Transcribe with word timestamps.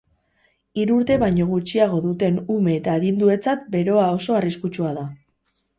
Hiru 0.83 0.95
urte 1.01 1.17
baino 1.25 1.45
gutxiago 1.51 2.01
duten 2.07 2.41
ume 2.57 2.75
eta 2.79 2.97
adinduentzat 3.01 3.69
beroa 3.79 4.11
oso 4.19 4.41
arriskutsua 4.41 4.99
da. 5.03 5.11